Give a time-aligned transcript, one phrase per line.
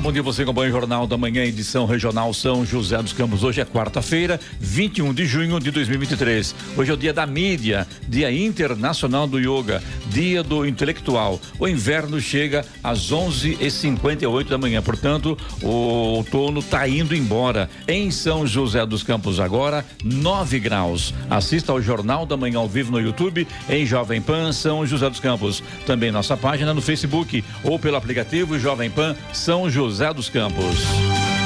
[0.00, 0.22] Bom dia.
[0.22, 3.42] Você acompanha o Jornal da Manhã, edição regional São José dos Campos.
[3.42, 6.54] Hoje é quarta-feira, 21 de junho de 2023.
[6.76, 11.40] Hoje é o dia da mídia, dia internacional do yoga, dia do intelectual.
[11.58, 17.68] O inverno chega às 11h58 da manhã, portanto, o outono está indo embora.
[17.88, 21.12] Em São José dos Campos, agora, 9 graus.
[21.28, 25.20] Assista ao Jornal da Manhã ao vivo no YouTube, em Jovem Pan São José dos
[25.20, 25.62] Campos.
[25.86, 31.37] Também nossa página no Facebook ou pelo aplicativo Jovem Pan São José dos Campos.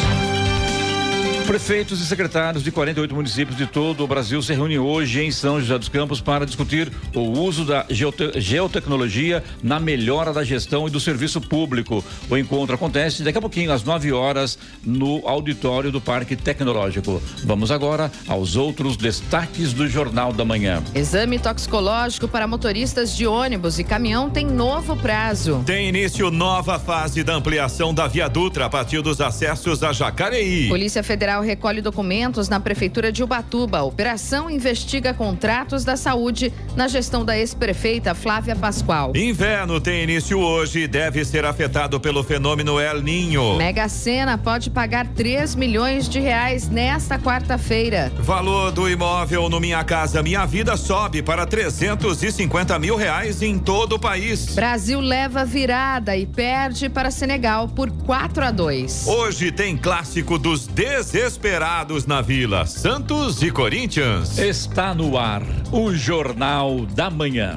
[1.46, 5.60] Prefeitos e secretários de 48 municípios de todo o Brasil se reúnem hoje em São
[5.60, 10.90] José dos Campos para discutir o uso da geote geotecnologia na melhora da gestão e
[10.90, 12.02] do serviço público.
[12.30, 17.20] O encontro acontece daqui a pouquinho, às 9 horas, no auditório do Parque Tecnológico.
[17.44, 20.82] Vamos agora aos outros destaques do Jornal da Manhã.
[20.94, 25.62] Exame toxicológico para motoristas de ônibus e caminhão tem novo prazo.
[25.66, 30.68] Tem início nova fase da ampliação da Via Dutra a partir dos acessos a Jacareí.
[30.68, 33.78] Polícia Federal recolhe documentos na Prefeitura de Ubatuba.
[33.78, 39.12] A operação investiga contratos da saúde na gestão da ex-prefeita Flávia Pascoal.
[39.14, 43.56] Inverno tem início hoje e deve ser afetado pelo fenômeno El Ninho.
[43.56, 48.12] Mega Sena pode pagar 3 milhões de reais nesta quarta-feira.
[48.18, 53.94] Valor do imóvel no Minha Casa Minha Vida sobe para 350 mil reais em todo
[53.94, 54.54] o país.
[54.54, 59.06] Brasil leva virada e perde para Senegal por 4 a 2.
[59.06, 64.38] Hoje tem clássico dos 16 desesperados na Vila Santos e Corinthians.
[64.38, 67.56] Está no ar o Jornal da Manhã.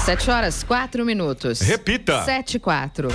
[0.04, 1.60] Sete horas, quatro minutos.
[1.60, 2.24] Repita.
[2.24, 3.08] Sete e quatro.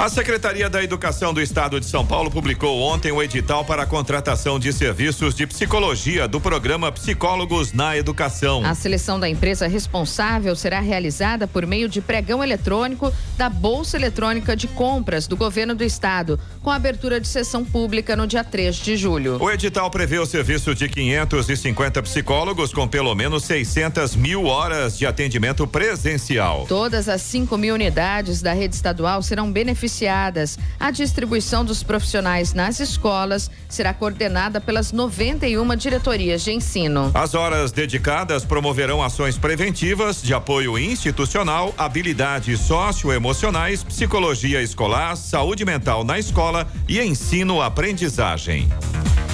[0.00, 3.86] A Secretaria da Educação do Estado de São Paulo publicou ontem o edital para a
[3.86, 8.64] contratação de serviços de psicologia do programa Psicólogos na Educação.
[8.64, 14.56] A seleção da empresa responsável será realizada por meio de pregão eletrônico da Bolsa Eletrônica
[14.56, 18.96] de Compras do Governo do Estado, com abertura de sessão pública no dia 3 de
[18.96, 19.36] julho.
[19.38, 25.04] O edital prevê o serviço de 550 psicólogos com pelo menos 600 mil horas de
[25.04, 26.64] atendimento presencial.
[26.66, 30.58] Todas as 5 mil unidades da rede estadual serão beneficiadas beneficiadas.
[30.78, 37.10] A distribuição dos profissionais nas escolas será coordenada pelas 91 diretorias de ensino.
[37.12, 46.04] As horas dedicadas promoverão ações preventivas de apoio institucional, habilidades socioemocionais, psicologia escolar, saúde mental
[46.04, 48.68] na escola e ensino-aprendizagem.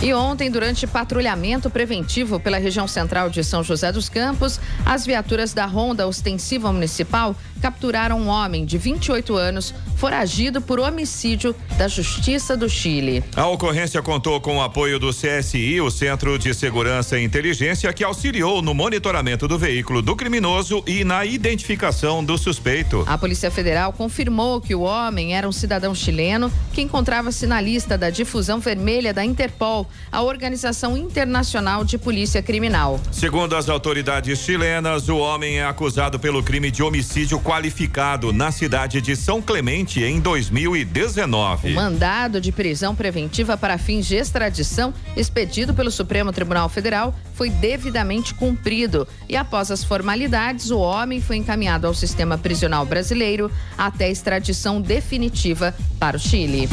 [0.02, 5.54] E ontem, durante patrulhamento preventivo pela região central de São José dos Campos, as viaturas
[5.54, 12.56] da Ronda Ostensiva Municipal capturaram um homem de 28 anos foragido por homicídio da Justiça
[12.56, 13.24] do Chile.
[13.34, 18.04] A ocorrência contou com o apoio do CSI, o Centro de Segurança e Inteligência, que
[18.04, 23.04] auxiliou no monitoramento do veículo do criminoso e na identificação do suspeito.
[23.06, 27.96] A Polícia Federal confirmou que o homem era um cidadão chileno que encontrava-se na lista
[27.96, 33.00] da difusão vermelha da Interpol, a Organização Internacional de Polícia Criminal.
[33.10, 39.00] Segundo as autoridades chilenas, o homem é acusado pelo crime de homicídio qualificado na cidade
[39.00, 41.72] de São Clemente em 2019.
[41.72, 47.48] O mandado de prisão preventiva para fins de extradição expedido pelo Supremo Tribunal Federal foi
[47.48, 54.10] devidamente cumprido e após as formalidades, o homem foi encaminhado ao sistema prisional brasileiro até
[54.10, 56.68] extradição definitiva para o Chile.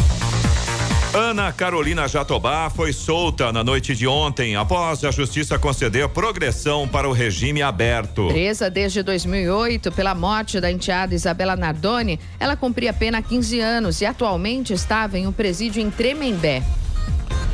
[1.16, 7.08] Ana Carolina Jatobá foi solta na noite de ontem após a justiça conceder progressão para
[7.08, 8.30] o regime aberto.
[8.30, 14.02] Presa desde 2008 pela morte da enteada Isabela Nardoni, ela cumpria pena há 15 anos
[14.02, 16.64] e atualmente estava em um presídio em Tremembé.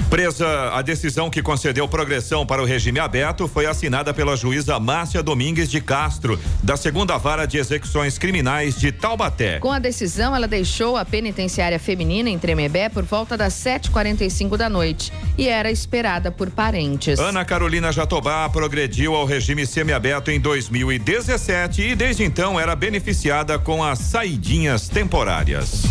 [0.09, 5.23] Presa, a decisão que concedeu progressão para o regime aberto foi assinada pela juíza Márcia
[5.23, 9.59] Domingues de Castro, da segunda vara de execuções criminais de Taubaté.
[9.59, 14.69] Com a decisão, ela deixou a penitenciária feminina em Tremembé por volta das 7h45 da
[14.69, 17.19] noite e era esperada por parentes.
[17.19, 23.83] Ana Carolina Jatobá progrediu ao regime semiaberto em 2017 e desde então era beneficiada com
[23.83, 25.83] as saidinhas temporárias.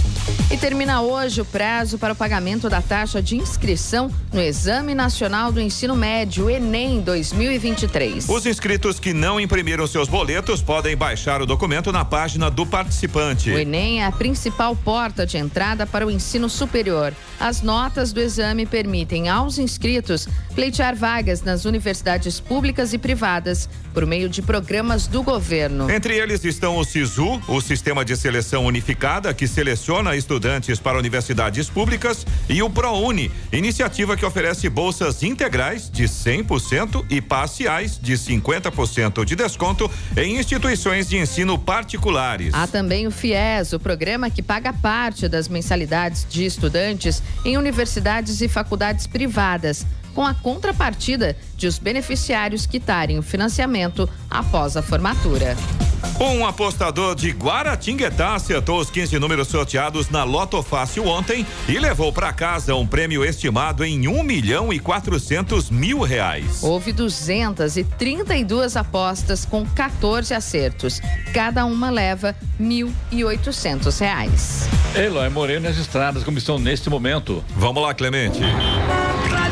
[0.51, 5.51] E termina hoje o prazo para o pagamento da taxa de inscrição no Exame Nacional
[5.51, 8.29] do Ensino Médio, Enem 2023.
[8.29, 13.51] Os inscritos que não imprimiram seus boletos podem baixar o documento na página do participante.
[13.51, 17.13] O Enem é a principal porta de entrada para o ensino superior.
[17.41, 24.07] As notas do exame permitem aos inscritos pleitear vagas nas universidades públicas e privadas por
[24.07, 25.91] meio de programas do governo.
[25.91, 31.69] Entre eles estão o SISU, o Sistema de Seleção Unificada, que seleciona estudantes para universidades
[31.69, 39.25] públicas, e o ProUni, iniciativa que oferece bolsas integrais de 100% e parciais de 50%
[39.25, 42.53] de desconto em instituições de ensino particulares.
[42.55, 48.41] Há também o FIES, o programa que paga parte das mensalidades de estudantes em universidades
[48.41, 49.87] e faculdades privadas
[50.19, 55.57] com a contrapartida de os beneficiários quitarem o financiamento após a formatura.
[56.19, 62.13] Um apostador de Guaratinguetá acertou os 15 números sorteados na Loto Fácil ontem e levou
[62.13, 66.65] para casa um prêmio estimado em um milhão e quatrocentos mil reais.
[66.65, 71.01] Houve 232 apostas com 14 acertos.
[71.33, 74.69] Cada uma leva mil e oitocentos reais.
[74.97, 77.45] Eloy Moreno nas estradas como estão neste momento.
[77.57, 78.41] Vamos lá, Clemente.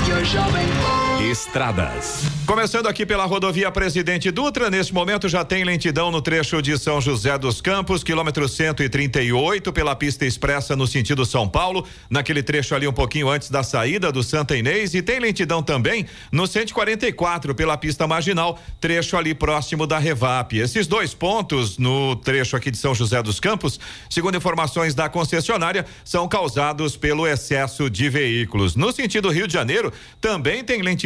[0.07, 2.23] Rádio Jovem Estradas.
[2.47, 7.01] Começando aqui pela rodovia Presidente Dutra, neste momento já tem lentidão no trecho de São
[7.01, 12.87] José dos Campos, quilômetro 138, pela pista expressa no sentido São Paulo, naquele trecho ali
[12.87, 17.77] um pouquinho antes da saída do Santa Inês, e tem lentidão também no 144 pela
[17.77, 20.57] pista marginal, trecho ali próximo da Revap.
[20.57, 25.85] Esses dois pontos no trecho aqui de São José dos Campos, segundo informações da concessionária,
[26.05, 28.77] são causados pelo excesso de veículos.
[28.77, 31.06] No sentido Rio de Janeiro, também tem lentidão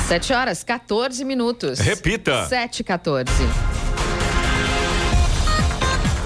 [0.08, 1.79] Sete horas, 14 minutos.
[1.79, 2.48] Repita.
[2.48, 3.31] Sete, 14.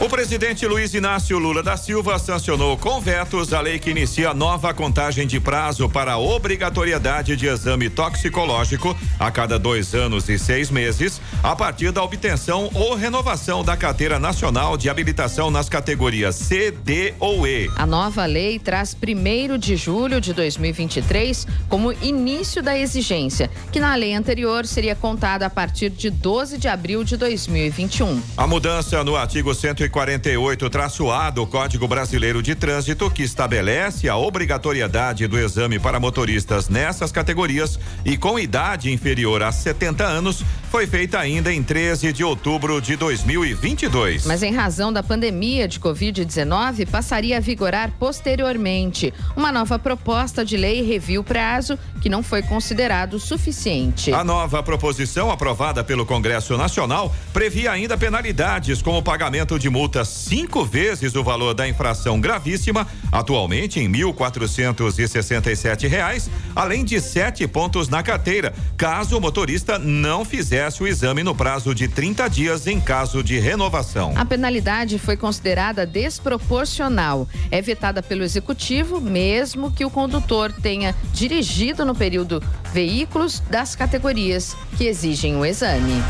[0.03, 4.73] O presidente Luiz Inácio Lula da Silva sancionou com vetos a lei que inicia nova
[4.73, 10.69] contagem de prazo para a obrigatoriedade de exame toxicológico a cada dois anos e seis
[10.69, 16.69] meses, a partir da obtenção ou renovação da carteira nacional de habilitação nas categorias C,
[16.69, 17.71] D ou E.
[17.77, 23.95] A nova lei traz 1 de julho de 2023 como início da exigência, que na
[23.95, 28.21] lei anterior seria contada a partir de 12 de abril de 2021.
[28.35, 29.55] A mudança no artigo
[29.93, 36.67] 140 148-A do Código Brasileiro de Trânsito, que estabelece a obrigatoriedade do exame para motoristas
[36.67, 42.23] nessas categorias e com idade inferior a 70 anos, foi feita ainda em 13 de
[42.23, 44.25] outubro de 2022.
[44.25, 49.13] Mas em razão da pandemia de Covid-19, passaria a vigorar posteriormente.
[49.35, 54.11] Uma nova proposta de lei reviu o prazo, que não foi considerado suficiente.
[54.11, 60.05] A nova proposição, aprovada pelo Congresso Nacional, previa ainda penalidades, como o pagamento de multa
[60.05, 67.89] cinco vezes o valor da infração gravíssima, atualmente em 1.467 reais, além de sete pontos
[67.89, 72.79] na carteira, caso o motorista não fizesse o exame no prazo de 30 dias em
[72.79, 74.13] caso de renovação.
[74.15, 77.27] A penalidade foi considerada desproporcional.
[77.51, 84.55] É vetada pelo executivo, mesmo que o condutor tenha dirigido no período veículos das categorias
[84.77, 86.01] que exigem o exame.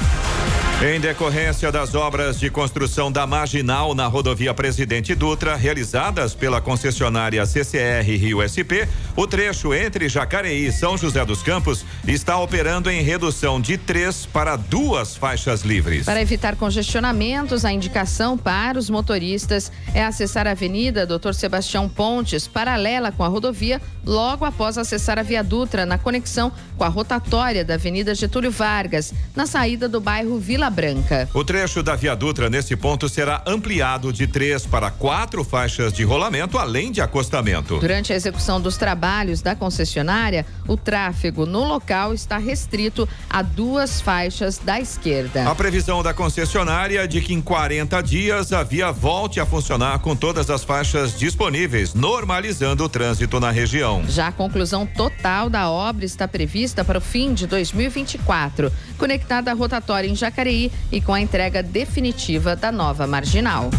[0.85, 7.45] Em decorrência das obras de construção da marginal na rodovia Presidente Dutra, realizadas pela concessionária
[7.45, 8.83] CCR Rio SP,
[9.15, 14.25] o trecho entre Jacareí e São José dos Campos está operando em redução de três
[14.25, 16.03] para duas faixas livres.
[16.03, 22.45] Para evitar congestionamentos, a indicação para os motoristas é acessar a Avenida Doutor Sebastião Pontes,
[22.45, 27.63] paralela com a rodovia, logo após acessar a Via Dutra, na conexão com a rotatória
[27.63, 31.29] da Avenida Getúlio Vargas, na saída do bairro Vila Branca.
[31.33, 36.03] O trecho da Via Dutra nesse ponto será ampliado de três para quatro faixas de
[36.03, 37.79] rolamento, além de acostamento.
[37.79, 44.01] Durante a execução dos trabalhos da concessionária, o tráfego no local está restrito a duas
[44.01, 45.49] faixas da esquerda.
[45.49, 49.99] A previsão da concessionária é de que em 40 dias a via volte a funcionar
[49.99, 54.03] com todas as faixas disponíveis, normalizando o trânsito na região.
[54.07, 59.53] Já a conclusão total da obra está prevista para o fim de 2024, conectada à
[59.53, 63.69] rotatória em Jacareí e com a entrega definitiva da nova marginal.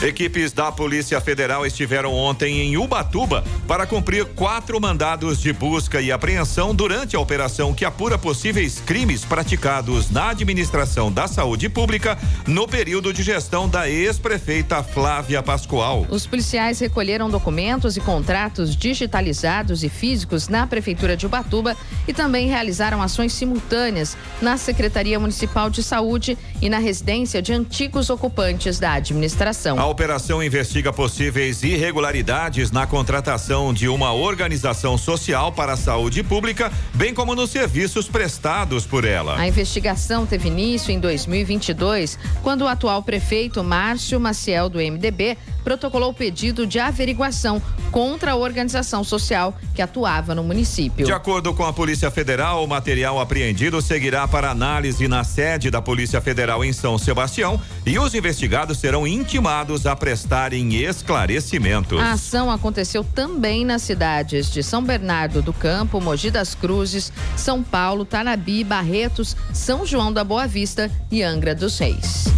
[0.00, 6.12] Equipes da Polícia Federal estiveram ontem em Ubatuba para cumprir quatro mandados de busca e
[6.12, 12.68] apreensão durante a operação que apura possíveis crimes praticados na administração da saúde pública no
[12.68, 16.06] período de gestão da ex-prefeita Flávia Pascoal.
[16.08, 21.76] Os policiais recolheram documentos e contratos digitalizados e físicos na Prefeitura de Ubatuba
[22.06, 28.10] e também realizaram ações simultâneas na Secretaria Municipal de Saúde e na residência de antigos
[28.10, 29.76] ocupantes da administração.
[29.76, 36.70] A operação investiga possíveis irregularidades na contratação de uma organização social para a saúde pública,
[36.94, 39.38] bem como nos serviços prestados por ela.
[39.38, 46.12] A investigação teve início em 2022, quando o atual prefeito Márcio Maciel do MDB protocolou
[46.12, 47.60] pedido de averiguação
[47.90, 51.04] contra a organização social que atuava no município.
[51.04, 55.80] De acordo com a Polícia Federal, o material apreendido seguirá para análise na sede da
[55.80, 62.00] Polícia Federal em São Sebastião e os investigados serão intimados a prestarem esclarecimentos.
[62.00, 67.62] A ação aconteceu também nas cidades de São Bernardo do Campo, Mogi das Cruzes, São
[67.62, 72.37] Paulo, Tanabi, Barretos, São João da Boa Vista e Angra dos Reis.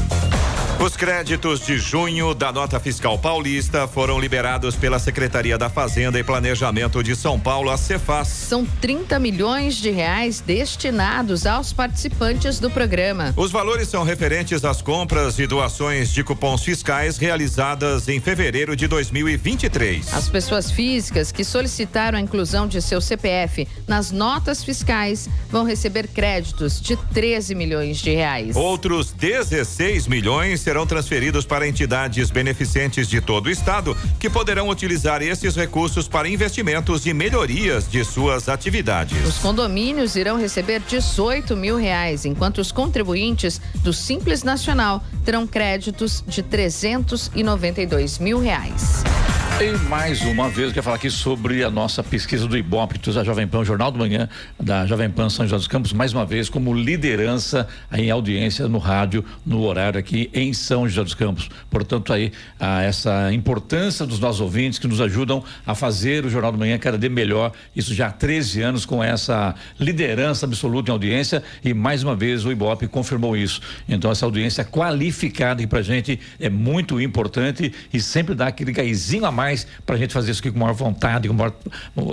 [0.82, 6.24] Os créditos de junho da nota fiscal paulista foram liberados pela Secretaria da Fazenda e
[6.24, 8.28] Planejamento de São Paulo, a Cefaz.
[8.28, 13.34] São 30 milhões de reais destinados aos participantes do programa.
[13.36, 18.88] Os valores são referentes às compras e doações de cupons fiscais realizadas em fevereiro de
[18.88, 20.14] 2023.
[20.14, 26.08] As pessoas físicas que solicitaram a inclusão de seu CPF nas notas fiscais vão receber
[26.08, 28.56] créditos de 13 milhões de reais.
[28.56, 35.20] Outros 16 milhões serão transferidos para entidades beneficentes de todo o estado, que poderão utilizar
[35.20, 39.18] esses recursos para investimentos e melhorias de suas atividades.
[39.26, 46.22] Os condomínios irão receber 18 mil reais, enquanto os contribuintes do Simples Nacional terão créditos
[46.24, 49.02] de 392 mil reais.
[49.62, 53.22] E mais uma vez, eu quero falar aqui sobre a nossa pesquisa do Ibope, da
[53.22, 54.26] Jovem Pan, Jornal do Manhã
[54.58, 58.78] da Jovem Pan São José dos Campos, mais uma vez como liderança em audiência no
[58.78, 61.50] rádio, no horário aqui em São José dos Campos.
[61.68, 66.58] Portanto, aí, essa importância dos nossos ouvintes que nos ajudam a fazer o Jornal do
[66.58, 67.52] Manhã cada dia melhor.
[67.76, 72.46] Isso já há 13 anos com essa liderança absoluta em audiência e mais uma vez
[72.46, 73.60] o Ibope confirmou isso.
[73.86, 79.26] Então, essa audiência qualificada aqui pra gente é muito importante e sempre dá aquele gaizinho
[79.26, 81.52] a mais mais para a gente fazer isso aqui com maior vontade, com maior,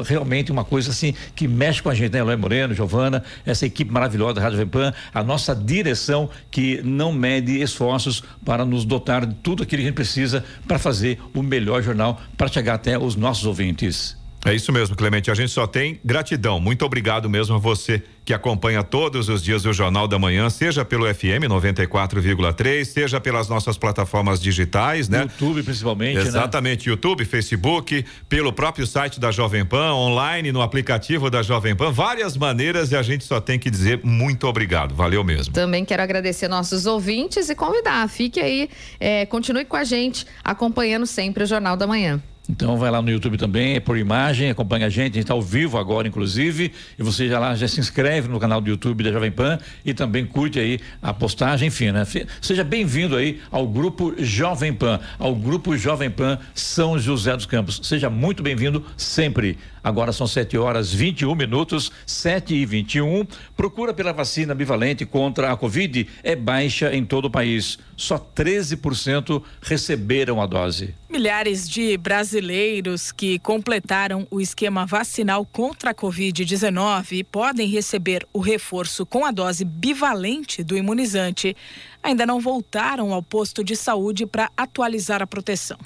[0.04, 2.20] realmente uma coisa assim que mexe com a gente, né?
[2.20, 7.62] Eloy Moreno, Giovana, essa equipe maravilhosa da Rádio Vempan, a nossa direção que não mede
[7.62, 11.84] esforços para nos dotar de tudo aquilo que a gente precisa para fazer o melhor
[11.84, 14.17] jornal para chegar até os nossos ouvintes.
[14.46, 15.30] É isso mesmo, Clemente.
[15.30, 16.60] A gente só tem gratidão.
[16.60, 20.84] Muito obrigado mesmo a você que acompanha todos os dias o Jornal da Manhã, seja
[20.84, 25.22] pelo FM 94,3, seja pelas nossas plataformas digitais, né?
[25.22, 26.22] YouTube principalmente, né?
[26.24, 26.92] Exatamente, né?
[26.92, 32.36] YouTube, Facebook, pelo próprio site da Jovem Pan, online, no aplicativo da Jovem Pan, várias
[32.36, 34.94] maneiras e a gente só tem que dizer muito obrigado.
[34.94, 35.54] Valeu mesmo.
[35.54, 41.06] Também quero agradecer nossos ouvintes e convidar, fique aí, é, continue com a gente, acompanhando
[41.06, 42.22] sempre o Jornal da Manhã.
[42.50, 45.34] Então vai lá no YouTube também, é por imagem, acompanha a gente, a gente está
[45.34, 49.04] ao vivo agora, inclusive, e você já lá já se inscreve no canal do YouTube
[49.04, 52.06] da Jovem Pan e também curte aí a postagem, enfim, né?
[52.42, 57.82] Seja bem-vindo aí ao grupo Jovem Pan, ao grupo Jovem Pan São José dos Campos.
[57.84, 59.58] Seja muito bem-vindo sempre.
[59.84, 63.26] Agora são 7 horas 21 minutos, 7 e 21.
[63.56, 67.78] Procura pela vacina bivalente contra a Covid é baixa em todo o país.
[67.96, 70.94] Só 13% receberam a dose.
[71.10, 79.06] Milhares de brasileiros que completaram o esquema vacinal contra a Covid-19 podem receber o reforço
[79.06, 81.56] com a dose bivalente do imunizante
[82.08, 85.78] ainda não voltaram ao posto de saúde para atualizar a proteção.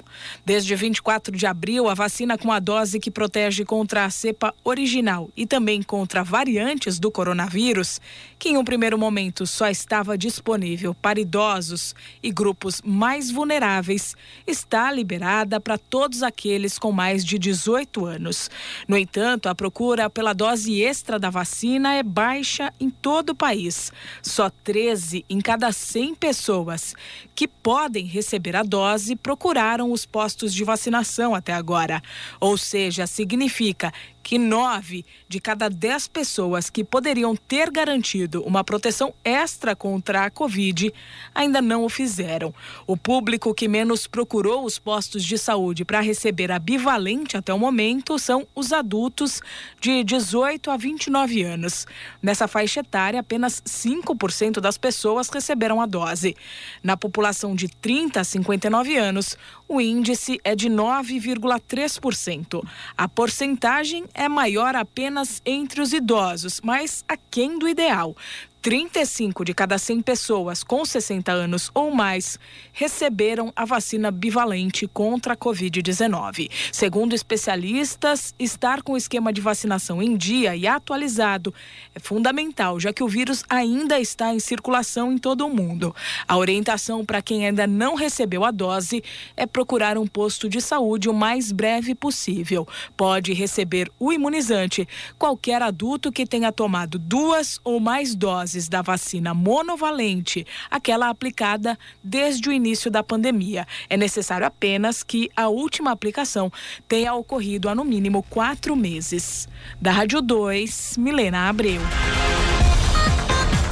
[0.44, 5.28] Desde 24 de abril, a vacina com a dose que protege contra a cepa original
[5.36, 8.00] e também contra variantes do coronavírus,
[8.42, 14.90] que em um primeiro momento só estava disponível para idosos e grupos mais vulneráveis, está
[14.90, 18.50] liberada para todos aqueles com mais de 18 anos.
[18.88, 23.92] No entanto, a procura pela dose extra da vacina é baixa em todo o país.
[24.20, 26.96] Só 13 em cada 100 pessoas
[27.36, 32.02] que podem receber a dose procuraram os postos de vacinação até agora.
[32.40, 39.12] Ou seja, significa que nove de cada dez pessoas que poderiam ter garantido uma proteção
[39.24, 40.92] extra contra a Covid
[41.34, 42.54] ainda não o fizeram.
[42.86, 47.58] O público que menos procurou os postos de saúde para receber a bivalente até o
[47.58, 49.40] momento são os adultos
[49.80, 51.86] de 18 a 29 anos.
[52.22, 56.36] Nessa faixa etária, apenas 5% das pessoas receberam a dose.
[56.82, 59.36] Na população de 30 a 59 anos,
[59.68, 62.62] o índice é de 9,3%.
[62.96, 68.16] A porcentagem é maior apenas entre os idosos, mas aquém do ideal.
[68.62, 72.38] 35 de cada 100 pessoas com 60 anos ou mais
[72.72, 76.48] receberam a vacina bivalente contra a Covid-19.
[76.70, 81.52] Segundo especialistas, estar com o esquema de vacinação em dia e atualizado
[81.92, 85.92] é fundamental, já que o vírus ainda está em circulação em todo o mundo.
[86.28, 89.02] A orientação para quem ainda não recebeu a dose
[89.36, 92.68] é procurar um posto de saúde o mais breve possível.
[92.96, 94.86] Pode receber o imunizante
[95.18, 101.78] qualquer adulto que tenha tomado duas ou mais doses doses da vacina monovalente, aquela aplicada
[102.02, 103.66] desde o início da pandemia.
[103.88, 106.52] É necessário apenas que a última aplicação
[106.86, 109.48] tenha ocorrido há no mínimo quatro meses.
[109.80, 111.80] Da Rádio 2, Milena Abreu.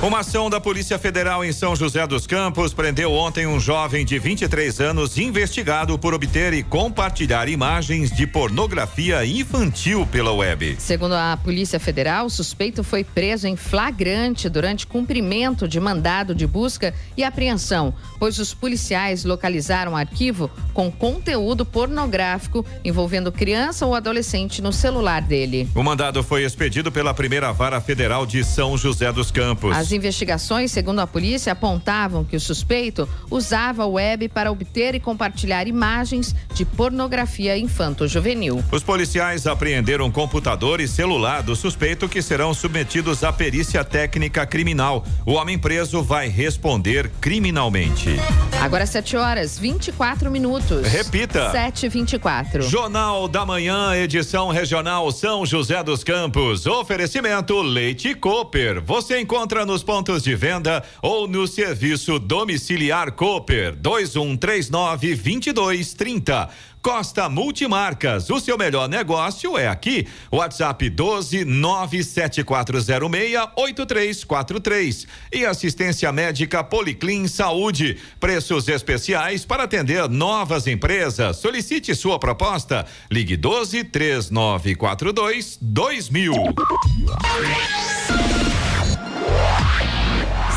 [0.02, 4.18] Uma ação da Polícia Federal em São José dos Campos prendeu ontem um jovem de
[4.18, 10.76] 23 anos investigado por obter e compartilhar imagens de pornografia infantil pela web.
[10.78, 16.46] Segundo a Polícia Federal, o suspeito foi preso em flagrante durante cumprimento de mandado de
[16.46, 23.94] busca e apreensão, pois os policiais localizaram um arquivo com conteúdo pornográfico envolvendo criança ou
[23.94, 25.68] adolescente no celular dele.
[25.74, 29.76] O mandado foi expedido pela primeira vara federal de São José dos Campos.
[29.76, 35.00] As investigações, segundo a polícia, apontavam que o suspeito usava a web para obter e
[35.00, 38.62] compartilhar imagens de pornografia infanto-juvenil.
[38.70, 45.04] Os policiais apreenderam computador e celular do suspeito que serão submetidos à perícia técnica criminal.
[45.26, 48.16] O homem preso vai responder criminalmente.
[48.60, 50.86] Agora 7 horas 24 minutos.
[50.86, 51.50] Repita.
[51.50, 56.66] 7 24 Jornal da Manhã, edição regional São José dos Campos.
[56.66, 58.82] Oferecimento Leite Cooper.
[58.82, 66.50] Você encontra no nos pontos de venda ou no serviço domiciliar Cooper 2139 2230.
[66.82, 70.06] Costa Multimarcas, o seu melhor negócio é aqui.
[70.32, 77.98] WhatsApp 12 97406 8343 e assistência médica Policlin Saúde.
[78.18, 81.36] Preços especiais para atender novas empresas.
[81.36, 82.86] Solicite sua proposta.
[83.10, 86.32] Ligue 12 3942 2000.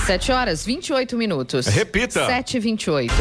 [0.05, 1.65] 7 horas 28 minutos.
[1.67, 2.25] Repita.
[2.25, 3.13] 7 e 28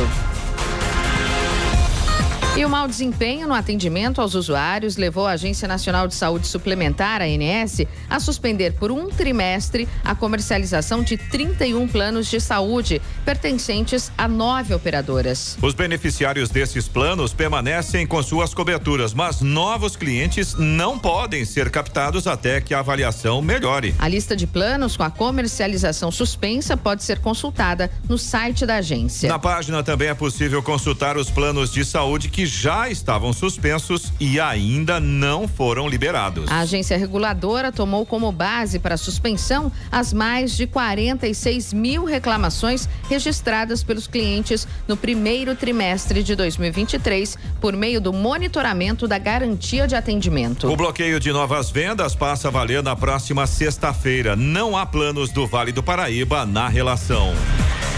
[2.55, 7.23] e o mau desempenho no atendimento aos usuários levou a Agência Nacional de Saúde Suplementar,
[7.23, 14.13] a ANS, a suspender por um trimestre a comercialização de 31 planos de saúde pertencentes
[14.19, 15.57] a nove operadoras.
[15.63, 22.27] Os beneficiários desses planos permanecem com suas coberturas, mas novos clientes não podem ser captados
[22.27, 23.95] até que a avaliação melhore.
[23.99, 29.27] A lista de planos com a comercialização suspensa pode ser consultada no site da agência.
[29.27, 34.13] Na página também é possível consultar os planos de saúde que que já estavam suspensos
[34.19, 36.51] e ainda não foram liberados.
[36.51, 42.89] A agência reguladora tomou como base para a suspensão as mais de 46 mil reclamações
[43.09, 49.95] registradas pelos clientes no primeiro trimestre de 2023 por meio do monitoramento da garantia de
[49.95, 50.67] atendimento.
[50.67, 54.35] O bloqueio de novas vendas passa a valer na próxima sexta-feira.
[54.35, 57.33] Não há planos do Vale do Paraíba na relação.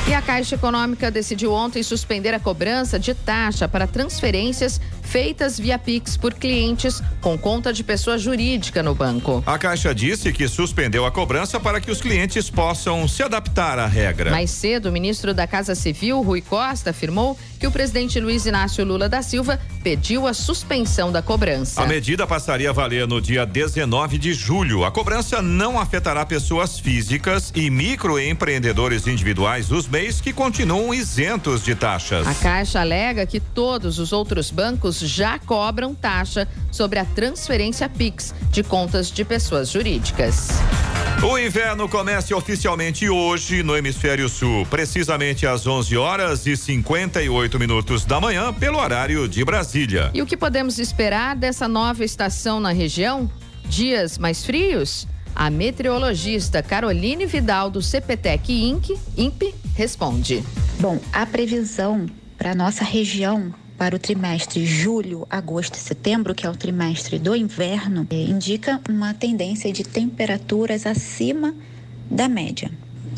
[0.07, 5.79] E a Caixa Econômica decidiu ontem suspender a cobrança de taxa para transferências feitas via
[5.79, 9.43] Pix por clientes com conta de pessoa jurídica no banco.
[9.47, 13.87] A Caixa disse que suspendeu a cobrança para que os clientes possam se adaptar à
[13.87, 14.31] regra.
[14.31, 18.85] Mais cedo, o ministro da Casa Civil, Rui Costa, afirmou que o presidente Luiz Inácio
[18.85, 21.83] Lula da Silva pediu a suspensão da cobrança.
[21.83, 24.85] A medida passaria a valer no dia 19 de julho.
[24.85, 31.75] A cobrança não afetará pessoas físicas e microempreendedores individuais os mês que continuam isentos de
[31.75, 32.27] taxas.
[32.27, 38.35] A Caixa alega que todos os outros bancos já cobram taxa sobre a transferência Pix
[38.51, 40.49] de contas de pessoas jurídicas.
[41.23, 48.05] O inverno começa oficialmente hoje no Hemisfério Sul, precisamente às 11 horas e 58 minutos
[48.05, 50.11] da manhã, pelo horário de Brasília.
[50.13, 53.31] E o que podemos esperar dessa nova estação na região?
[53.67, 55.09] Dias mais frios?
[55.35, 60.45] A meteorologista Caroline Vidal do CPTEC Inc, INPE responde.
[60.79, 66.51] Bom, a previsão para nossa região para o trimestre julho, agosto e setembro, que é
[66.51, 71.55] o trimestre do inverno, é, indica uma tendência de temperaturas acima
[72.11, 72.71] da média.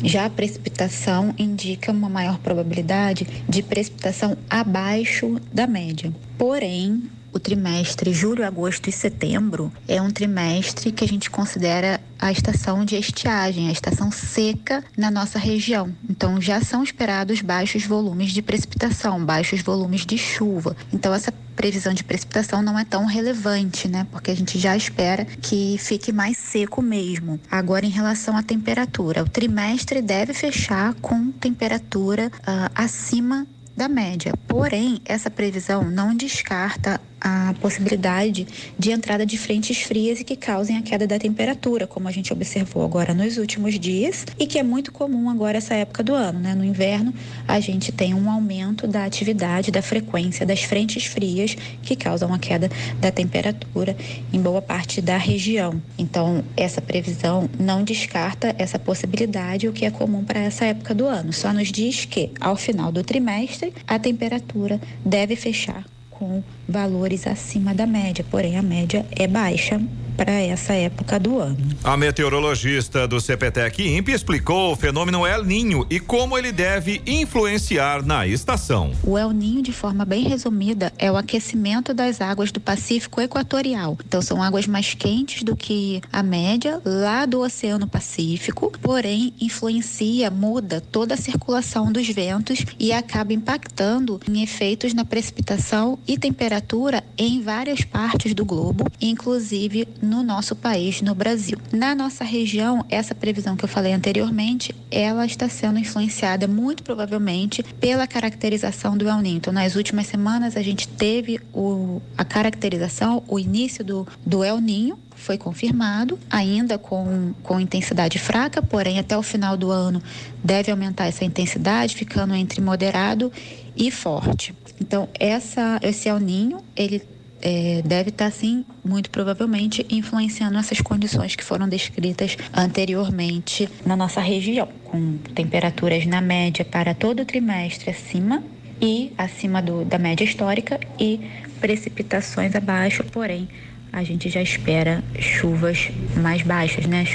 [0.03, 6.13] Já a precipitação indica uma maior probabilidade de precipitação abaixo da média.
[6.37, 12.31] Porém, o trimestre julho, agosto e setembro é um trimestre que a gente considera a
[12.31, 15.93] estação de estiagem, a estação seca na nossa região.
[16.09, 20.75] Então já são esperados baixos volumes de precipitação, baixos volumes de chuva.
[20.91, 24.05] Então essa previsão de precipitação não é tão relevante, né?
[24.11, 27.39] Porque a gente já espera que fique mais seco mesmo.
[27.49, 34.33] Agora, em relação à temperatura, o trimestre deve fechar com temperatura uh, acima da média.
[34.47, 40.77] Porém, essa previsão não descarta a possibilidade de entrada de frentes frias e que causem
[40.77, 44.63] a queda da temperatura, como a gente observou agora nos últimos dias e que é
[44.63, 46.53] muito comum agora essa época do ano, né?
[46.53, 47.13] No inverno,
[47.47, 52.39] a gente tem um aumento da atividade, da frequência das frentes frias que causam a
[52.39, 53.95] queda da temperatura
[54.31, 55.81] em boa parte da região.
[55.97, 61.05] Então, essa previsão não descarta essa possibilidade, o que é comum para essa época do
[61.05, 61.33] ano.
[61.33, 65.83] Só nos diz que ao final do trimestre a temperatura deve fechar
[66.17, 69.79] com valores acima da média, porém a média é baixa
[70.17, 71.57] para essa época do ano.
[71.83, 78.03] A meteorologista do CPTEC INPE explicou o fenômeno El Ninho e como ele deve influenciar
[78.03, 78.91] na estação.
[79.03, 83.95] O El Ninho, de forma bem resumida, é o aquecimento das águas do Pacífico Equatorial.
[84.05, 90.31] Então são águas mais quentes do que a média lá do Oceano Pacífico, porém influencia,
[90.31, 97.03] muda toda a circulação dos ventos e acaba impactando em efeitos na precipitação e temperatura
[97.17, 101.57] em várias partes do globo, inclusive no nosso país, no Brasil.
[101.71, 107.61] Na nossa região, essa previsão que eu falei anteriormente, ela está sendo influenciada muito provavelmente
[107.61, 109.37] pela caracterização do El Niño.
[109.37, 114.59] Então, nas últimas semanas a gente teve o, a caracterização, o início do, do El
[114.59, 120.01] Niño, foi confirmado, ainda com, com intensidade fraca, porém até o final do ano
[120.43, 123.31] deve aumentar essa intensidade, ficando entre moderado
[123.75, 124.53] e forte.
[124.79, 127.01] Então, essa, esse El Ninho, ele
[127.41, 134.19] é, deve estar, sim, muito provavelmente influenciando essas condições que foram descritas anteriormente na nossa
[134.19, 138.43] região, com temperaturas na média para todo o trimestre acima
[138.81, 141.19] e acima do, da média histórica e
[141.59, 143.47] precipitações abaixo, porém
[143.91, 147.05] a gente já espera chuvas mais baixas, né?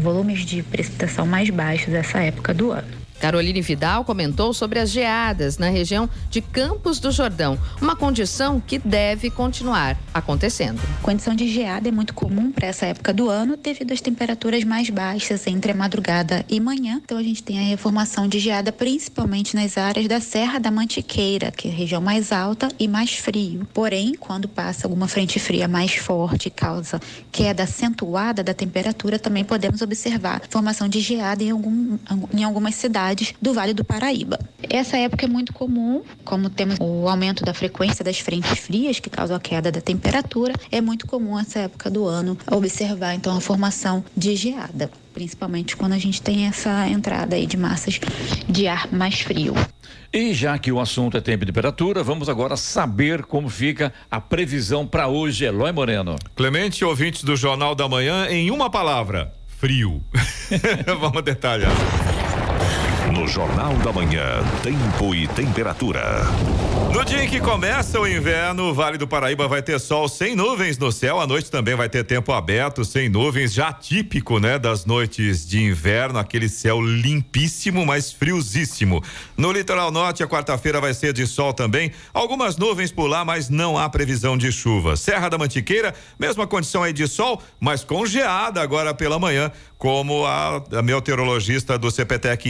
[0.00, 3.01] Volumes de precipitação mais baixos nessa época do ano.
[3.22, 8.80] Caroline Vidal comentou sobre as geadas na região de Campos do Jordão, uma condição que
[8.80, 10.82] deve continuar acontecendo.
[11.00, 14.90] Condição de geada é muito comum para essa época do ano devido às temperaturas mais
[14.90, 17.00] baixas entre a madrugada e manhã.
[17.04, 21.52] Então a gente tem a reformação de geada principalmente nas áreas da Serra da Mantiqueira,
[21.52, 23.64] que é a região mais alta e mais frio.
[23.72, 29.44] Porém, quando passa alguma frente fria mais forte e causa queda acentuada da temperatura, também
[29.44, 31.96] podemos observar formação de geada em, algum,
[32.34, 34.38] em algumas cidades cidades do Vale do Paraíba.
[34.68, 39.10] Essa época é muito comum, como temos o aumento da frequência das frentes frias que
[39.10, 43.40] causam a queda da temperatura, é muito comum essa época do ano observar então a
[43.40, 48.00] formação de geada, principalmente quando a gente tem essa entrada aí de massas
[48.48, 49.54] de ar mais frio.
[50.12, 54.20] E já que o assunto é tempo e temperatura, vamos agora saber como fica a
[54.20, 55.44] previsão para hoje.
[55.44, 56.16] Eloy Moreno.
[56.36, 60.02] Clemente, ouvintes do Jornal da Manhã, em uma palavra: frio.
[61.00, 61.72] vamos detalhar.
[63.10, 66.22] No Jornal da Manhã, tempo e temperatura.
[66.92, 70.36] No dia em que começa o inverno, o Vale do Paraíba vai ter sol sem
[70.36, 71.18] nuvens no céu.
[71.18, 75.62] À noite também vai ter tempo aberto, sem nuvens, já típico, né, das noites de
[75.62, 79.02] inverno, aquele céu limpíssimo, mas friosíssimo.
[79.36, 81.90] No litoral norte, a quarta-feira vai ser de sol também.
[82.12, 84.96] Algumas nuvens por lá, mas não há previsão de chuva.
[84.96, 89.50] Serra da Mantiqueira, mesma condição aí de sol, mas congeada agora pela manhã
[89.82, 92.48] como a, a meteorologista do CPTEC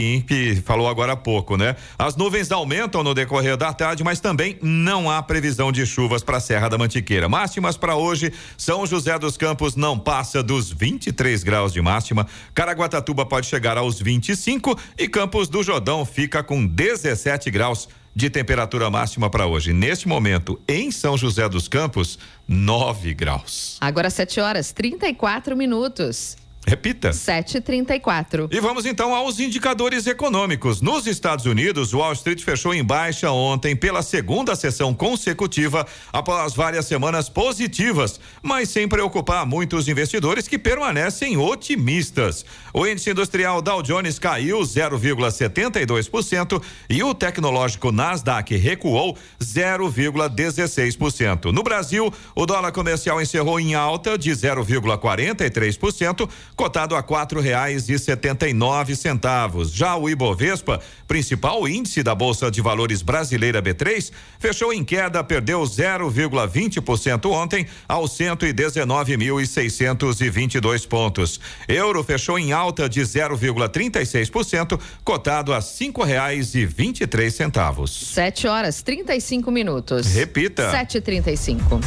[0.63, 1.75] Falou agora há pouco, né?
[1.97, 6.37] As nuvens aumentam no decorrer da tarde, mas também não há previsão de chuvas para
[6.37, 7.29] a Serra da Mantiqueira.
[7.29, 13.25] Máximas para hoje, São José dos Campos não passa dos 23 graus de máxima, Caraguatatuba
[13.25, 19.29] pode chegar aos 25 e Campos do Jordão fica com 17 graus de temperatura máxima
[19.29, 19.73] para hoje.
[19.73, 23.77] Neste momento, em São José dos Campos, 9 graus.
[23.81, 26.37] Agora 7 horas 34 minutos.
[26.65, 27.09] Repita.
[27.09, 28.47] 7,34.
[28.49, 30.81] E vamos então aos indicadores econômicos.
[30.81, 36.85] Nos Estados Unidos, Wall Street fechou em baixa ontem pela segunda sessão consecutiva, após várias
[36.85, 42.45] semanas positivas, mas sem preocupar muitos investidores que permanecem otimistas.
[42.73, 51.51] O índice industrial Dow Jones caiu 0,72% e o tecnológico Nasdaq recuou 0,16%.
[51.51, 57.99] No Brasil, o dólar comercial encerrou em alta de 0,43% cotado a quatro reais e
[57.99, 59.71] setenta e nove centavos.
[59.71, 65.61] Já o Ibovespa, principal índice da Bolsa de Valores brasileira B3, fechou em queda, perdeu
[65.61, 71.39] 0,20% ontem aos 119.622 pontos.
[71.67, 77.91] Euro fechou em alta de 0,36%, cotado a cinco reais e vinte e três centavos.
[78.13, 80.07] Sete horas trinta e cinco minutos.
[80.13, 80.71] Repita.
[80.71, 81.79] Sete trinta e cinco.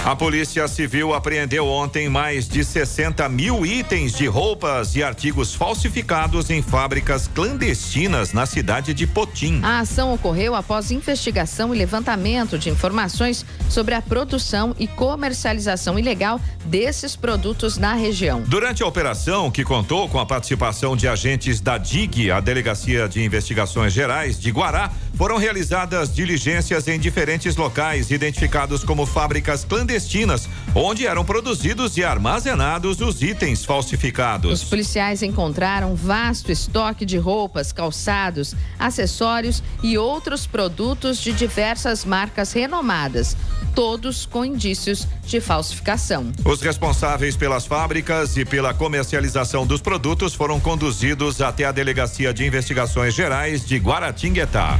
[0.06, 6.50] A Polícia Civil apreendeu ontem mais de 60 mil itens de roupas e artigos falsificados
[6.50, 9.60] em fábricas clandestinas na cidade de Potim.
[9.64, 16.40] A ação ocorreu após investigação e levantamento de informações sobre a produção e comercialização ilegal
[16.66, 18.42] desses produtos na região.
[18.48, 23.22] Durante a operação, que contou com a participação de agentes da DIG, a Delegacia de
[23.24, 31.08] Investigações Gerais de Guará, foram realizadas diligências em diferentes locais identificados como fábricas clandestinas, onde
[31.08, 34.62] eram produzidos e armazenados os itens falsificados.
[34.62, 42.54] Os policiais encontraram vasto estoque de roupas, calçados, acessórios e outros produtos de diversas marcas
[42.54, 43.36] renomadas,
[43.74, 46.32] todos com indícios de falsificação.
[46.46, 52.46] Os responsáveis pelas fábricas e pela comercialização dos produtos foram conduzidos até a Delegacia de
[52.46, 54.80] Investigações Gerais de Guaratinguetá.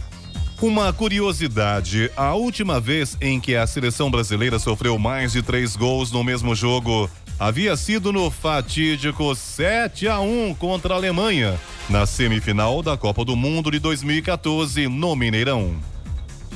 [0.60, 6.10] Uma curiosidade: a última vez em que a seleção brasileira sofreu mais de três gols
[6.10, 12.82] no mesmo jogo havia sido no fatídico 7 a 1 contra a Alemanha, na semifinal
[12.82, 15.91] da Copa do Mundo de 2014, no Mineirão.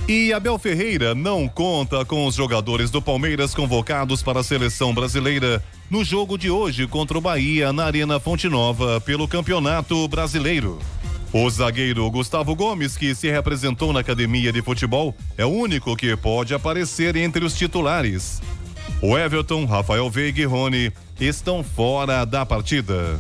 [0.09, 5.61] E Abel Ferreira não conta com os jogadores do Palmeiras convocados para a seleção brasileira
[5.91, 10.79] no jogo de hoje contra o Bahia na Arena Fonte Nova pelo Campeonato Brasileiro.
[11.33, 16.17] O zagueiro Gustavo Gomes, que se representou na academia de futebol, é o único que
[16.17, 18.41] pode aparecer entre os titulares.
[19.03, 23.19] O Everton, Rafael Veiga e Rony estão fora da partida.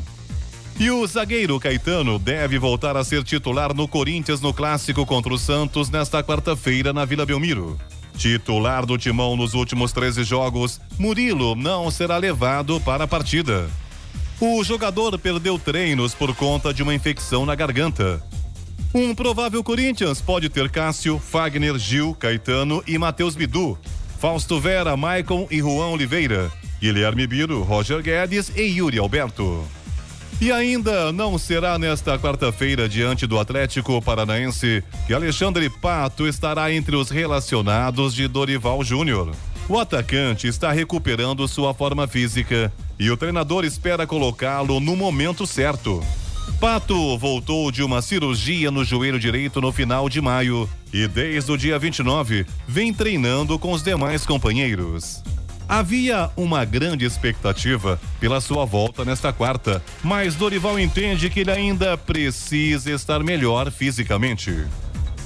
[0.78, 5.38] E o zagueiro Caetano deve voltar a ser titular no Corinthians no clássico contra o
[5.38, 7.80] Santos nesta quarta-feira na Vila Belmiro.
[8.18, 13.70] Titular do timão nos últimos 13 jogos, Murilo não será levado para a partida.
[14.38, 18.22] O jogador perdeu treinos por conta de uma infecção na garganta.
[18.94, 23.78] Um provável Corinthians pode ter Cássio, Fagner, Gil, Caetano e Matheus Bidu,
[24.18, 29.64] Fausto Vera, Maicon e Juan Oliveira, Guilherme Biro, Roger Guedes e Yuri Alberto.
[30.38, 36.94] E ainda não será nesta quarta-feira diante do Atlético Paranaense que Alexandre Pato estará entre
[36.94, 39.32] os relacionados de Dorival Júnior.
[39.66, 46.04] O atacante está recuperando sua forma física e o treinador espera colocá-lo no momento certo.
[46.60, 51.56] Pato voltou de uma cirurgia no joelho direito no final de maio e desde o
[51.56, 55.22] dia 29 vem treinando com os demais companheiros.
[55.68, 61.98] Havia uma grande expectativa pela sua volta nesta quarta, mas Dorival entende que ele ainda
[61.98, 64.64] precisa estar melhor fisicamente.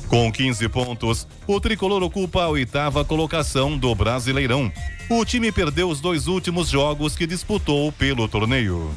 [0.09, 4.72] Com 15 pontos, o tricolor ocupa a oitava colocação do Brasileirão.
[5.11, 8.90] O time perdeu os dois últimos jogos que disputou pelo torneio.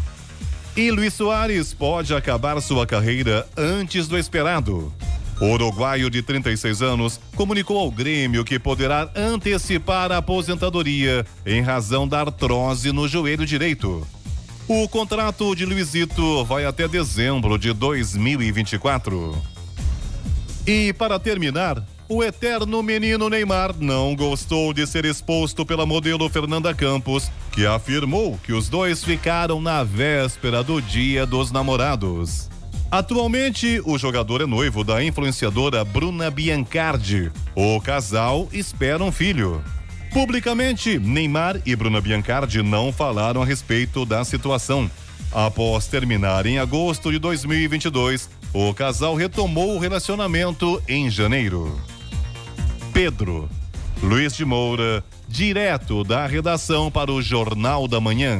[0.76, 4.92] E Luiz Soares pode acabar sua carreira antes do esperado.
[5.40, 12.08] O uruguaio de 36 anos comunicou ao Grêmio que poderá antecipar a aposentadoria em razão
[12.08, 14.06] da artrose no joelho direito.
[14.68, 19.36] O contrato de Luizito vai até dezembro de 2024.
[20.66, 26.74] E para terminar, o eterno menino Neymar não gostou de ser exposto pela modelo Fernanda
[26.74, 32.53] Campos, que afirmou que os dois ficaram na véspera do Dia dos Namorados.
[32.94, 37.32] Atualmente, o jogador é noivo da influenciadora Bruna Biancardi.
[37.56, 39.64] O casal espera um filho.
[40.12, 44.92] Publicamente, Neymar e Bruna Biancardi não falaram a respeito da situação.
[45.32, 51.76] Após terminar em agosto de 2022, o casal retomou o relacionamento em janeiro.
[52.94, 53.50] Pedro
[54.04, 58.40] Luiz de Moura, direto da redação para o Jornal da Manhã.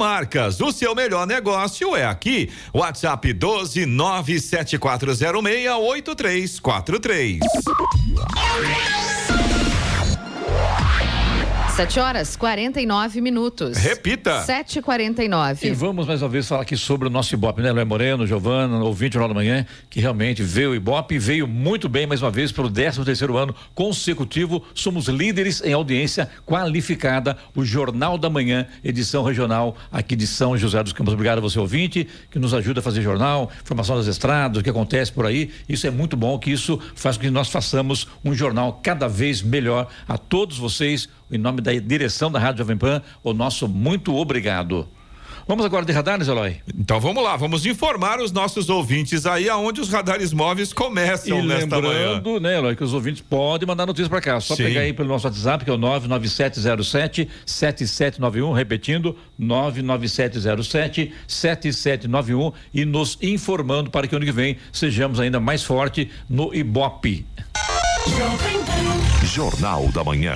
[0.01, 0.59] Multimarcas.
[0.59, 2.51] O seu melhor negócio é aqui.
[2.73, 7.39] WhatsApp 12 97406 8343.
[11.75, 13.77] 7 horas 49 minutos.
[13.77, 14.43] Repita.
[14.45, 15.63] 7h49.
[15.63, 17.71] E vamos mais uma vez falar aqui sobre o nosso Ibope, né?
[17.71, 22.05] Lué Moreno, Giovana, ouvinte do da Manhã, que realmente veio o Ibope, veio muito bem
[22.05, 24.61] mais uma vez pelo 13 terceiro ano consecutivo.
[24.75, 27.37] Somos líderes em audiência qualificada.
[27.55, 31.13] O Jornal da Manhã, edição regional aqui de São José dos Campos.
[31.13, 34.69] Obrigado a você, ouvinte, que nos ajuda a fazer jornal, informação das estradas, o que
[34.69, 35.49] acontece por aí.
[35.69, 39.41] Isso é muito bom, que isso faz com que nós façamos um jornal cada vez
[39.41, 44.15] melhor a todos vocês em nome da direção da Rádio Jovem Pan, o nosso muito
[44.15, 44.87] obrigado.
[45.47, 46.57] Vamos agora de radares, Eloy?
[46.77, 51.41] Então vamos lá, vamos informar os nossos ouvintes aí aonde os radares móveis começam e
[51.41, 52.39] nesta lembrando, manhã.
[52.39, 54.39] né, Eloy, que os ouvintes podem mandar notícias para cá.
[54.39, 54.63] Só Sim.
[54.65, 63.17] pegar aí pelo nosso WhatsApp, que é o 99707 7791, repetindo, 99707 7791 e nos
[63.21, 67.25] informando para que ano que vem sejamos ainda mais forte no Ibope.
[69.23, 70.35] Jornal da Manhã.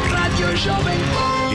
[0.09, 0.97] Rádio Jovem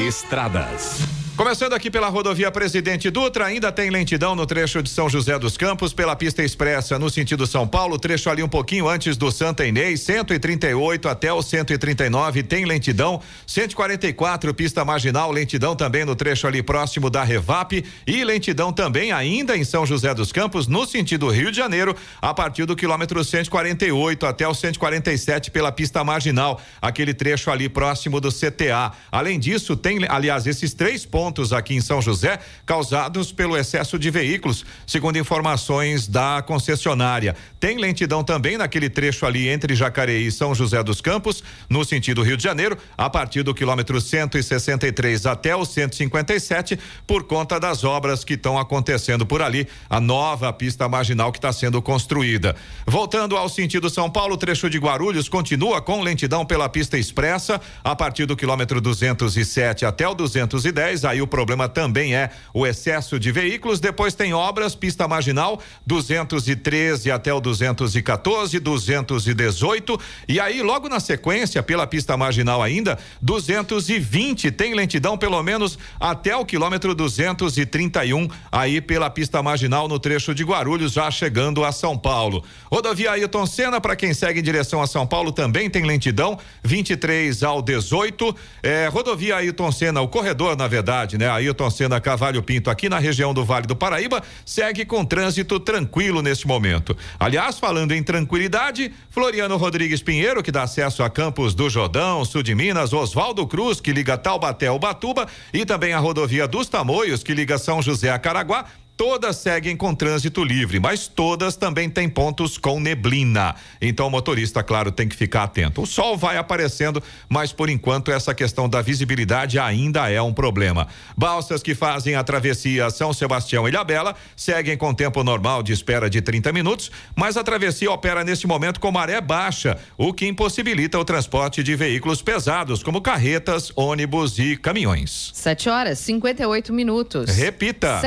[0.06, 1.27] Estradas.
[1.38, 5.56] Começando aqui pela rodovia Presidente Dutra, ainda tem lentidão no trecho de São José dos
[5.56, 9.64] Campos, pela pista expressa no sentido São Paulo, trecho ali um pouquinho antes do Santa
[9.64, 16.60] Inês, 138 até o 139 tem lentidão, 144 pista marginal, lentidão também no trecho ali
[16.60, 21.52] próximo da Revap e lentidão também ainda em São José dos Campos, no sentido Rio
[21.52, 27.48] de Janeiro, a partir do quilômetro 148 até o 147 pela pista marginal, aquele trecho
[27.48, 28.90] ali próximo do CTA.
[29.12, 33.98] Além disso, tem, aliás, esses três pontos pontos aqui em São José causados pelo excesso
[33.98, 37.36] de veículos, segundo informações da concessionária.
[37.60, 42.22] Tem lentidão também naquele trecho ali entre Jacareí e São José dos Campos, no sentido
[42.22, 48.24] Rio de Janeiro, a partir do quilômetro 163 até o 157, por conta das obras
[48.24, 52.56] que estão acontecendo por ali, a nova pista marginal que está sendo construída.
[52.86, 57.94] Voltando ao sentido São Paulo, trecho de Guarulhos continua com lentidão pela pista expressa, a
[57.94, 63.18] partir do quilômetro 207 até o 210, aí Aí o problema também é o excesso
[63.18, 63.80] de veículos.
[63.80, 71.60] Depois tem obras, pista marginal 213 até o 214, 218 e aí logo na sequência
[71.60, 79.10] pela pista marginal ainda 220 tem lentidão pelo menos até o quilômetro 231 aí pela
[79.10, 82.44] pista marginal no trecho de Guarulhos já chegando a São Paulo.
[82.70, 87.42] Rodovia Ailton Senna para quem segue em direção a São Paulo também tem lentidão 23
[87.42, 88.36] ao 18.
[88.62, 91.28] É, rodovia Ailton Senna, o corredor na verdade cidade, né?
[91.28, 96.20] Ailton Senna Cavalho Pinto, aqui na região do Vale do Paraíba, segue com trânsito tranquilo
[96.20, 96.96] neste momento.
[97.18, 102.42] Aliás, falando em tranquilidade, Floriano Rodrigues Pinheiro, que dá acesso a Campos do Jordão, sul
[102.42, 107.22] de Minas, Oswaldo Cruz, que liga Taubaté ao Batuba, e também a rodovia dos Tamoios,
[107.22, 108.66] que liga São José a Caraguá,
[108.98, 113.54] Todas seguem com trânsito livre, mas todas também têm pontos com neblina.
[113.80, 115.82] Então o motorista, claro, tem que ficar atento.
[115.82, 120.88] O sol vai aparecendo, mas por enquanto essa questão da visibilidade ainda é um problema.
[121.16, 126.10] Balsas que fazem a travessia São Sebastião e Ilhabela seguem com tempo normal de espera
[126.10, 130.98] de 30 minutos, mas a travessia opera neste momento com maré baixa, o que impossibilita
[130.98, 135.30] o transporte de veículos pesados, como carretas, ônibus e caminhões.
[135.34, 137.30] 7 horas 58 minutos.
[137.30, 138.00] Repita.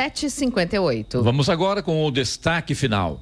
[0.82, 1.22] 7h58.
[1.22, 3.20] Vamos agora com o destaque final.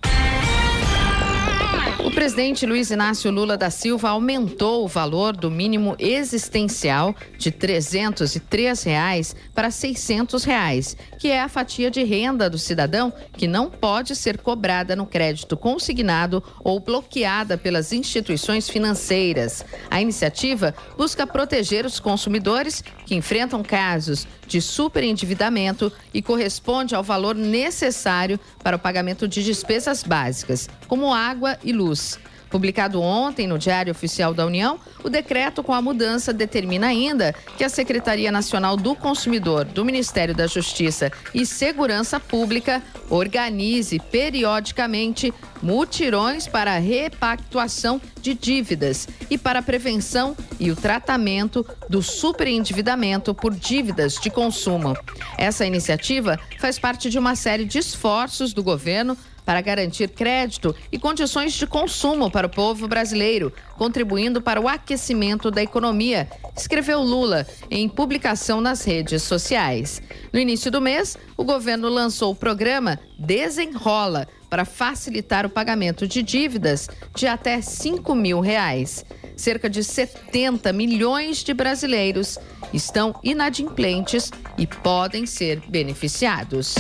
[2.09, 8.83] O presidente Luiz Inácio Lula da Silva aumentou o valor do mínimo existencial de 303
[8.83, 14.15] reais para 600 reais, que é a fatia de renda do cidadão que não pode
[14.15, 19.63] ser cobrada no crédito consignado ou bloqueada pelas instituições financeiras.
[19.91, 27.33] A iniciativa busca proteger os consumidores que enfrentam casos de superendividamento e corresponde ao valor
[27.33, 32.19] necessário para o pagamento de despesas básicas, como água e luz.
[32.49, 37.63] Publicado ontem no Diário Oficial da União, o decreto com a mudança determina ainda que
[37.63, 46.47] a Secretaria Nacional do Consumidor, do Ministério da Justiça e Segurança Pública organize periodicamente mutirões
[46.47, 54.15] para repactuação de dívidas e para a prevenção e o tratamento do superendividamento por dívidas
[54.15, 54.95] de consumo.
[55.37, 60.99] Essa iniciativa faz parte de uma série de esforços do governo para garantir crédito e
[60.99, 67.47] condições de consumo para o povo brasileiro, contribuindo para o aquecimento da economia, escreveu Lula
[67.69, 70.01] em publicação nas redes sociais.
[70.31, 76.23] No início do mês, o governo lançou o programa Desenrola para facilitar o pagamento de
[76.23, 79.05] dívidas de até 5 mil reais.
[79.35, 82.37] Cerca de 70 milhões de brasileiros
[82.73, 86.75] estão inadimplentes e podem ser beneficiados.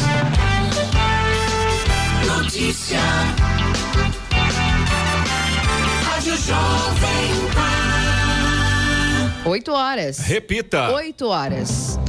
[2.37, 2.99] Notícia.
[6.03, 7.33] Rádio Jovem
[9.43, 9.49] Pan.
[9.49, 10.19] 8 horas.
[10.19, 10.91] Repita.
[10.91, 11.99] 8 horas.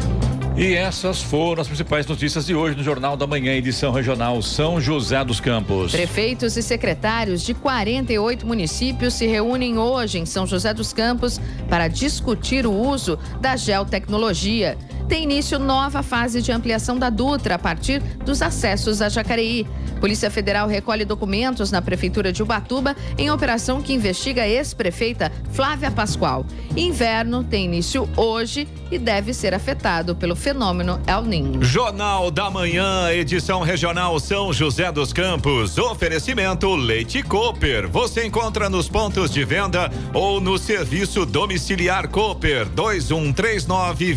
[0.57, 4.79] E essas foram as principais notícias de hoje no Jornal da Manhã, edição regional São
[4.79, 5.93] José dos Campos.
[5.93, 11.89] Prefeitos e secretários de 48 municípios se reúnem hoje em São José dos Campos para
[11.89, 14.77] discutir o uso da geotecnologia.
[15.11, 19.67] Tem início nova fase de ampliação da Dutra a partir dos acessos a Jacareí.
[19.99, 25.91] Polícia Federal recolhe documentos na Prefeitura de Ubatuba em operação que investiga a ex-prefeita Flávia
[25.91, 26.47] Pascoal.
[26.77, 31.63] Inverno tem início hoje e deve ser afetado pelo fenômeno El Niño.
[31.63, 35.77] Jornal da Manhã, edição regional São José dos Campos.
[35.77, 37.89] Oferecimento Leite Cooper.
[37.89, 44.15] Você encontra nos pontos de venda ou no serviço domiciliar Cooper 2139